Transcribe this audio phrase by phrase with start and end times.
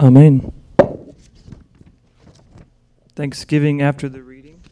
[0.00, 0.52] Amen.
[3.16, 4.62] Thanksgiving after the reading.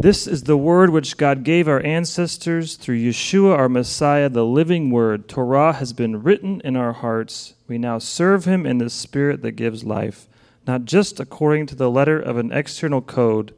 [0.00, 4.90] This is the word which God gave our ancestors through Yeshua, our Messiah, the living
[4.90, 5.28] word.
[5.28, 7.54] Torah has been written in our hearts.
[7.68, 10.26] We now serve him in the spirit that gives life,
[10.66, 13.54] not just according to the letter of an external code,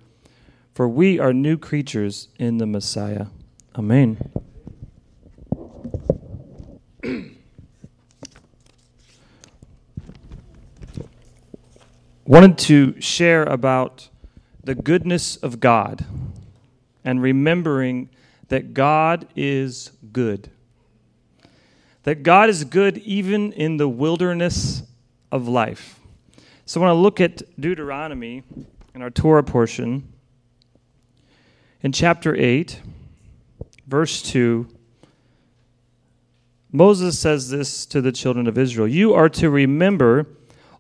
[0.74, 3.26] for we are new creatures in the Messiah.
[3.74, 4.30] Amen.
[12.26, 14.08] Wanted to share about
[14.64, 16.04] the goodness of God
[17.04, 18.08] and remembering
[18.49, 20.50] that God is good.
[22.02, 24.82] That God is good even in the wilderness
[25.30, 26.00] of life.
[26.64, 28.43] So, when I look at Deuteronomy
[28.93, 30.13] in our Torah portion,
[31.80, 32.80] in chapter 8,
[33.86, 34.66] verse 2,
[36.72, 40.27] Moses says this to the children of Israel You are to remember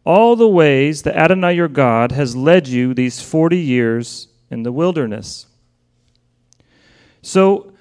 [0.06, 4.70] all the ways that Adonai your God has led you these 40 years in the
[4.70, 5.46] wilderness.
[7.22, 7.72] So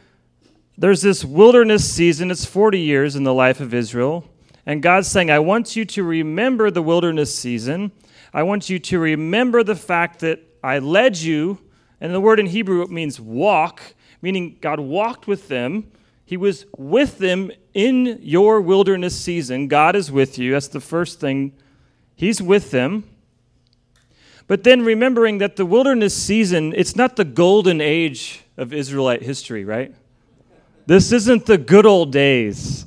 [0.76, 4.26] there's this wilderness season, it's 40 years in the life of Israel.
[4.66, 7.92] And God's saying, I want you to remember the wilderness season.
[8.34, 11.60] I want you to remember the fact that I led you.
[12.02, 13.82] And the word in Hebrew means walk,
[14.24, 15.92] meaning God walked with them.
[16.26, 19.68] He was with them in your wilderness season.
[19.68, 20.54] God is with you.
[20.54, 21.54] That's the first thing
[22.16, 23.04] He's with them.
[24.48, 29.66] But then remembering that the wilderness season, it's not the golden age of Israelite history,
[29.66, 29.94] right?
[30.86, 32.86] This isn't the good old days.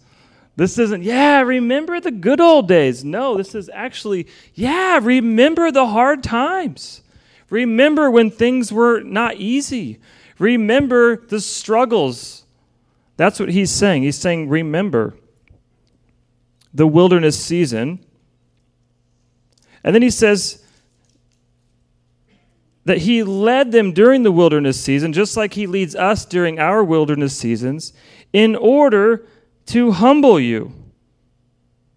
[0.56, 3.04] This isn't, yeah, remember the good old days.
[3.04, 7.02] No, this is actually, yeah, remember the hard times.
[7.50, 9.98] Remember when things were not easy.
[10.38, 12.44] Remember the struggles.
[13.16, 14.02] That's what he's saying.
[14.02, 15.14] He's saying, remember
[16.72, 18.04] the wilderness season
[19.84, 20.64] and then he says
[22.84, 26.82] that he led them during the wilderness season, just like he leads us during our
[26.82, 27.92] wilderness seasons,
[28.32, 29.26] in order
[29.66, 30.72] to humble you.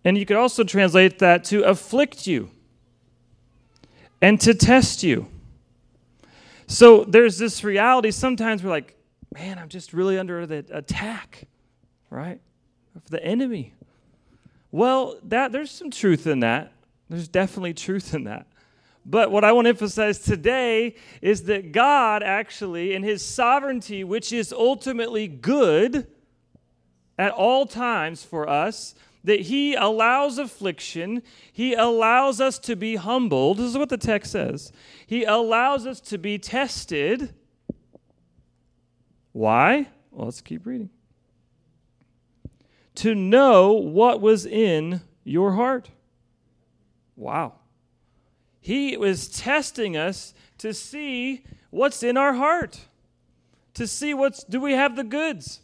[0.03, 2.49] And you could also translate that to afflict you
[4.21, 5.27] and to test you.
[6.67, 8.11] So there's this reality.
[8.11, 8.95] Sometimes we're like,
[9.33, 11.47] man, I'm just really under the attack,
[12.09, 12.39] right?
[12.95, 13.73] Of the enemy.
[14.71, 16.73] Well, that there's some truth in that.
[17.11, 18.47] There's definitely truth in that.
[19.05, 24.31] But what I want to emphasize today is that God actually, in His sovereignty, which
[24.31, 26.07] is ultimately good
[27.19, 28.95] at all times for us,
[29.25, 33.57] that He allows affliction, He allows us to be humbled.
[33.57, 34.71] This is what the text says.
[35.05, 37.33] He allows us to be tested.
[39.33, 39.87] Why?
[40.11, 40.91] Well, let's keep reading.
[42.95, 45.89] To know what was in your heart
[47.21, 47.53] Wow.
[48.59, 52.79] He was testing us to see what's in our heart,
[53.75, 55.59] to see what's, do we have the goods?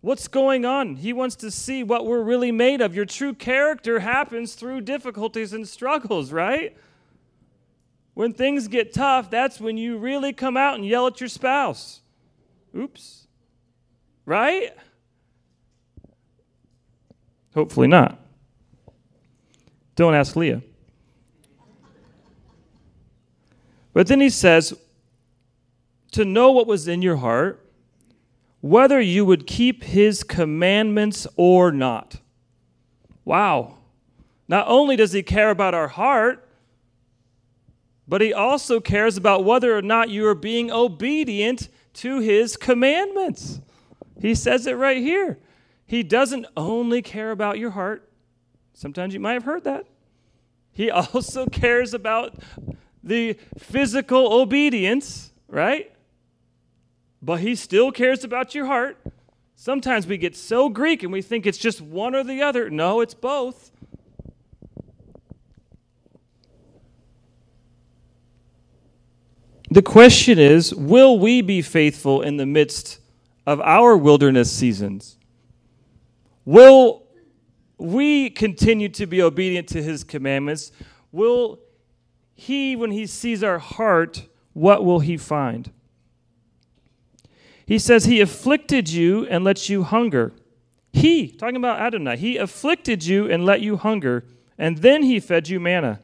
[0.00, 0.96] What's going on?
[0.96, 2.94] He wants to see what we're really made of.
[2.94, 6.74] Your true character happens through difficulties and struggles, right?
[8.14, 12.00] When things get tough, that's when you really come out and yell at your spouse.
[12.74, 13.26] Oops.
[14.24, 14.70] Right?
[17.52, 18.19] Hopefully not.
[20.00, 20.62] Don't ask Leah.
[23.92, 24.72] But then he says,
[26.12, 27.70] to know what was in your heart,
[28.62, 32.16] whether you would keep his commandments or not.
[33.26, 33.76] Wow.
[34.48, 36.48] Not only does he care about our heart,
[38.08, 43.60] but he also cares about whether or not you are being obedient to his commandments.
[44.18, 45.38] He says it right here.
[45.84, 48.10] He doesn't only care about your heart,
[48.80, 49.84] Sometimes you might have heard that.
[50.80, 52.36] He also cares about
[53.04, 55.92] the physical obedience, right?
[57.20, 58.96] But he still cares about your heart.
[59.56, 62.70] Sometimes we get so Greek and we think it's just one or the other.
[62.70, 63.70] No, it's both.
[69.70, 73.00] The question is will we be faithful in the midst
[73.46, 75.18] of our wilderness seasons?
[76.46, 77.02] Will
[77.80, 80.70] we continue to be obedient to his commandments,
[81.10, 81.60] will
[82.34, 85.70] he, when he sees our heart, what will he find?
[87.66, 90.32] He says, He afflicted you and let you hunger.
[90.92, 94.24] He, talking about Adonai, He afflicted you and let you hunger,
[94.58, 96.00] and then He fed you manna.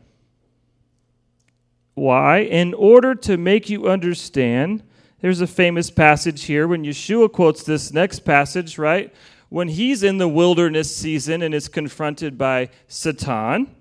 [1.95, 2.39] Why?
[2.39, 4.83] In order to make you understand.
[5.21, 9.13] There's a famous passage here when Yeshua quotes this next passage, right?
[9.49, 13.75] When he's in the wilderness season and is confronted by Satan.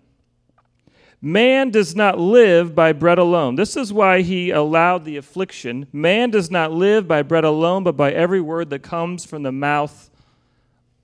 [1.21, 3.55] Man does not live by bread alone.
[3.55, 5.87] This is why he allowed the affliction.
[5.91, 9.51] Man does not live by bread alone, but by every word that comes from the
[9.51, 10.11] mouth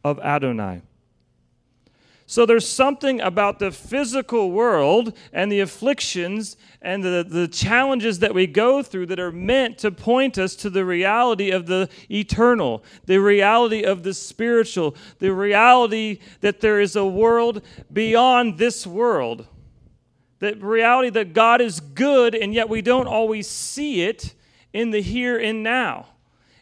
[0.03, 0.81] of Adonai.
[2.31, 8.33] So there's something about the physical world and the afflictions and the, the challenges that
[8.33, 12.85] we go through that are meant to point us to the reality of the eternal,
[13.05, 19.45] the reality of the spiritual, the reality that there is a world beyond this world.
[20.39, 24.35] The reality that God is good and yet we don't always see it
[24.71, 26.05] in the here and now.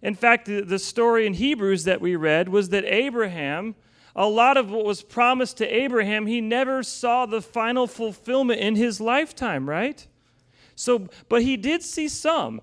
[0.01, 3.75] In fact, the, the story in Hebrews that we read was that Abraham
[4.15, 8.75] a lot of what was promised to Abraham, he never saw the final fulfillment in
[8.75, 10.05] his lifetime, right?
[10.75, 12.61] So, but he did see some.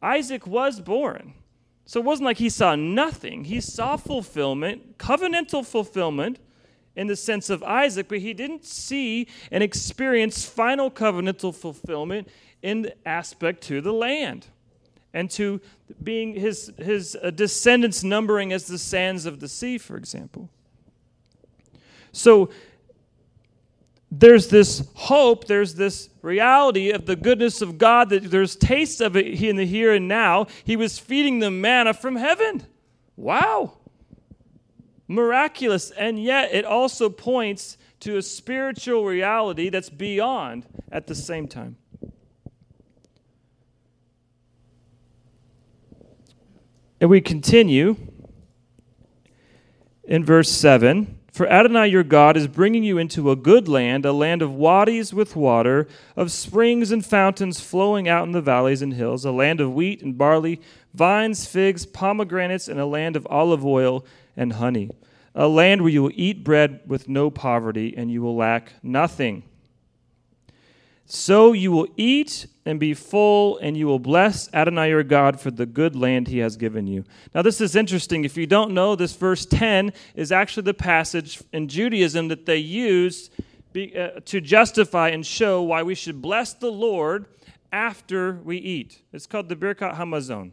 [0.00, 1.34] Isaac was born.
[1.84, 3.44] So it wasn't like he saw nothing.
[3.44, 6.38] He saw fulfillment, covenantal fulfillment
[6.96, 12.28] in the sense of Isaac, but he didn't see and experience final covenantal fulfillment
[12.62, 14.46] in aspect to the land
[15.12, 15.60] and to
[16.02, 20.50] being his, his uh, descendants numbering as the sands of the sea, for example.
[22.16, 22.48] So
[24.10, 29.16] there's this hope, there's this reality of the goodness of God, that there's taste of
[29.16, 30.46] it in the here and now.
[30.64, 32.64] He was feeding them manna from heaven.
[33.16, 33.78] Wow.
[35.06, 35.90] Miraculous.
[35.90, 41.76] And yet it also points to a spiritual reality that's beyond at the same time.
[46.98, 47.96] And we continue
[50.04, 51.15] in verse 7.
[51.36, 55.12] For Adonai your God is bringing you into a good land, a land of wadis
[55.12, 55.86] with water,
[56.16, 60.00] of springs and fountains flowing out in the valleys and hills, a land of wheat
[60.00, 60.62] and barley,
[60.94, 64.02] vines, figs, pomegranates, and a land of olive oil
[64.34, 64.88] and honey.
[65.34, 69.42] A land where you will eat bread with no poverty, and you will lack nothing.
[71.06, 75.52] So you will eat and be full, and you will bless Adonai your God for
[75.52, 77.04] the good land he has given you.
[77.32, 78.24] Now, this is interesting.
[78.24, 82.56] If you don't know, this verse 10 is actually the passage in Judaism that they
[82.56, 83.30] use
[83.76, 87.26] uh, to justify and show why we should bless the Lord
[87.70, 89.02] after we eat.
[89.12, 90.50] It's called the Birkat Hamazon.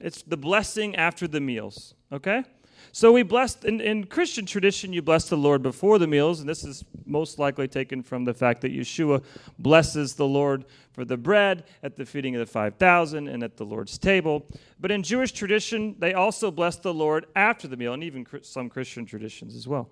[0.00, 2.44] It's the blessing after the meals, okay?
[2.92, 6.48] So we blessed, in, in Christian tradition, you bless the Lord before the meals, and
[6.48, 9.22] this is most likely taken from the fact that Yeshua
[9.58, 13.64] blesses the Lord for the bread at the feeding of the 5,000 and at the
[13.64, 14.46] Lord's table.
[14.80, 18.68] But in Jewish tradition, they also bless the Lord after the meal, and even some
[18.68, 19.90] Christian traditions as well.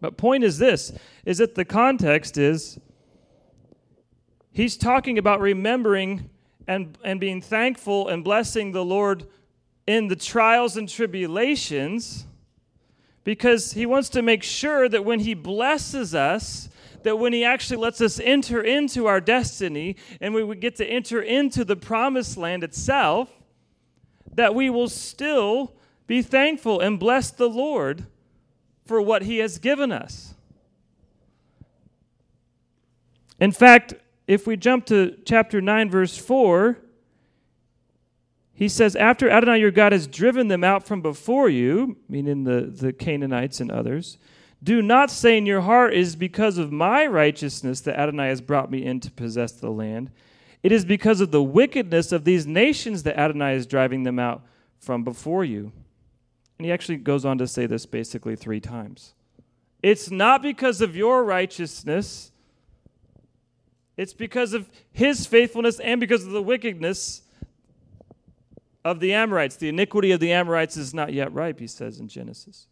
[0.00, 0.92] But point is this,
[1.24, 2.78] is that the context is
[4.52, 6.28] he's talking about remembering
[6.66, 9.26] and, and being thankful and blessing the Lord
[9.86, 12.26] in the trials and tribulations
[13.22, 16.68] because he wants to make sure that when he blesses us,
[17.02, 20.86] that when he actually lets us enter into our destiny and we would get to
[20.86, 23.30] enter into the promised land itself,
[24.34, 25.72] that we will still
[26.06, 28.06] be thankful and bless the Lord
[28.84, 30.34] for what he has given us.
[33.40, 33.94] In fact,
[34.26, 36.78] if we jump to chapter 9, verse 4,
[38.54, 42.62] he says, After Adonai your God has driven them out from before you, meaning the,
[42.62, 44.16] the Canaanites and others,
[44.62, 48.40] do not say in your heart, It is because of my righteousness that Adonai has
[48.40, 50.10] brought me in to possess the land.
[50.62, 54.42] It is because of the wickedness of these nations that Adonai is driving them out
[54.78, 55.72] from before you.
[56.58, 59.14] And he actually goes on to say this basically three times.
[59.82, 62.30] It's not because of your righteousness,
[63.96, 67.22] it's because of his faithfulness and because of the wickedness
[68.84, 69.56] of the Amorites.
[69.56, 72.66] The iniquity of the Amorites is not yet ripe, he says in Genesis.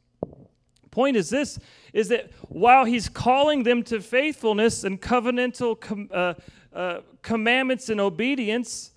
[0.90, 1.58] Point is this
[1.94, 6.34] is that while he's calling them to faithfulness and covenantal com- uh,
[6.74, 8.92] uh, commandments and obedience,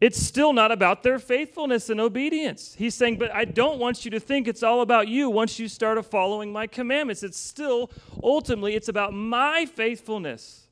[0.00, 2.74] it's still not about their faithfulness and obedience.
[2.74, 5.68] He's saying, But I don't want you to think it's all about you once you
[5.68, 7.22] start following my commandments.
[7.22, 7.90] It's still,
[8.22, 10.68] ultimately, it's about my faithfulness.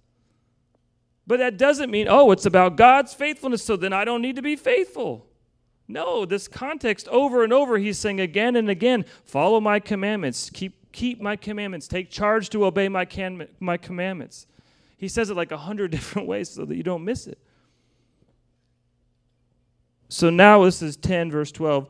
[1.27, 4.43] But that doesn't mean, oh, it's about God's faithfulness, so then I don't need to
[4.43, 5.28] be faithful.
[5.89, 10.93] No, this context over and over, he's saying again and again follow my commandments, keep,
[10.93, 14.47] keep my commandments, take charge to obey my, can, my commandments.
[14.99, 17.39] He says it like a hundred different ways so that you don't miss it.
[20.11, 21.89] So now, this is 10, verse 12.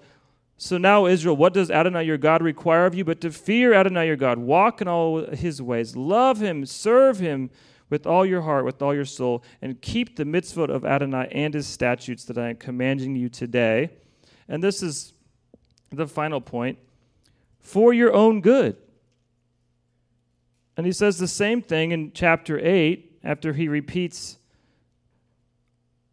[0.57, 4.09] So now, Israel, what does Adonai your God require of you but to fear Adonai
[4.09, 7.51] your God, walk in all his ways, love him, serve him
[7.91, 11.55] with all your heart, with all your soul, and keep the mitzvot of Adonai and
[11.55, 13.91] his statutes that I am commanding you today.
[14.49, 15.15] And this is
[15.91, 16.79] the final point.
[17.61, 18.77] for your own good.
[20.77, 24.39] And he says the same thing in chapter 8 after he repeats.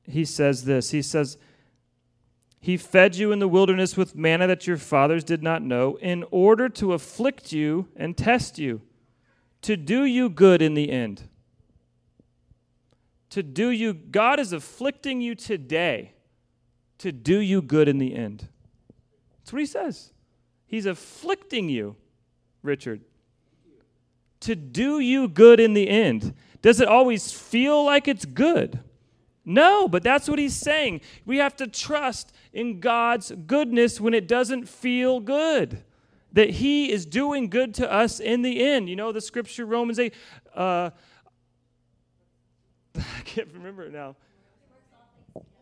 [0.03, 1.37] He says this He says,
[2.59, 6.25] He fed you in the wilderness with manna that your fathers did not know, in
[6.31, 8.81] order to afflict you and test you,
[9.61, 11.29] to do you good in the end.
[13.35, 16.13] To do you, God is afflicting you today
[16.99, 18.47] to do you good in the end.
[19.39, 20.13] That's what he says.
[20.65, 21.97] He's afflicting you,
[22.63, 23.01] Richard,
[24.39, 26.33] to do you good in the end.
[26.61, 28.79] Does it always feel like it's good?
[29.43, 31.01] No, but that's what he's saying.
[31.25, 35.83] We have to trust in God's goodness when it doesn't feel good.
[36.31, 38.87] That he is doing good to us in the end.
[38.87, 40.13] You know, the scripture, Romans 8,
[40.55, 40.91] uh,
[43.17, 44.15] I can't remember it now.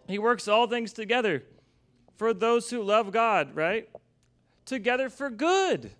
[0.07, 1.43] He works all things together
[2.17, 3.89] for those who love God, right?
[4.65, 5.91] together for good.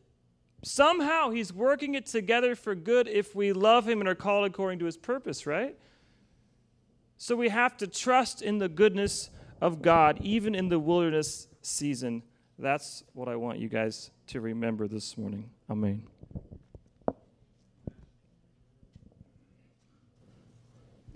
[0.63, 4.80] Somehow he's working it together for good if we love him and are called according
[4.80, 5.78] to his purpose, right?
[7.18, 9.30] So we have to trust in the goodness
[9.62, 12.24] of God, even in the wilderness season.
[12.58, 15.50] That's what I want you guys to remember this morning.
[15.70, 16.04] Amen.